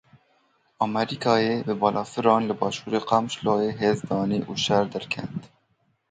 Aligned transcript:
Amerîkayê 0.83 1.55
bi 1.67 1.73
balafiran 1.81 2.43
li 2.49 2.55
başûrê 2.59 3.01
Qamişloyê 3.09 3.69
hêz 3.79 3.99
danî 4.07 4.39
û 4.51 4.53
şer 4.63 4.85
derket. 4.93 5.35